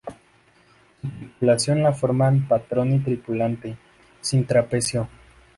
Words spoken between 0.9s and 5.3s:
Su tripulación la forman patrón y tripulante, sin trapecio.